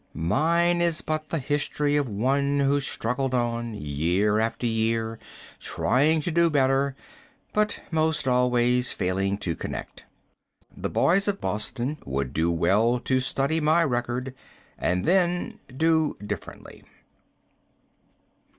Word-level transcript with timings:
Mine 0.15 0.81
is 0.81 1.01
but 1.01 1.29
the 1.29 1.37
history 1.37 1.95
of 1.95 2.09
one 2.09 2.59
who 2.59 2.81
struggled 2.81 3.35
on 3.35 3.75
year 3.75 4.39
after 4.39 4.65
year, 4.65 5.19
trying 5.59 6.21
to 6.21 6.31
do 6.31 6.49
better, 6.49 6.95
but 7.53 7.83
most 7.91 8.27
always 8.27 8.91
failing 8.91 9.37
to 9.37 9.55
connect. 9.55 10.05
The 10.75 10.89
boys 10.89 11.27
of 11.27 11.39
Boston 11.39 11.99
would 12.03 12.33
do 12.33 12.49
well 12.49 12.99
to 13.01 13.19
study 13.19 13.57
carefully 13.57 13.65
my 13.65 13.83
record 13.83 14.33
and 14.79 15.05
then 15.05 15.59
do 15.77 16.17
differently. 16.25 16.83